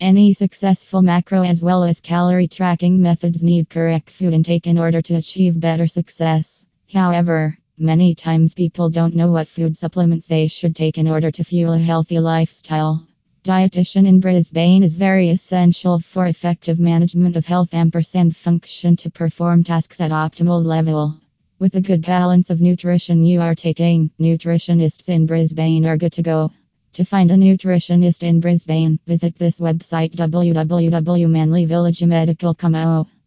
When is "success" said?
5.86-6.64